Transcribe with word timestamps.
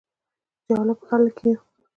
جالب 0.67 0.99
خلک 1.09 1.35
يو: 1.47 1.57